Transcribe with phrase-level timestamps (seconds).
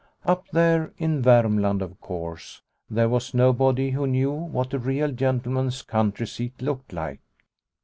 [0.25, 5.83] Up there in Varmland, of course, there was nobody who knew what a real gentleman's
[5.83, 7.19] country seat looked like.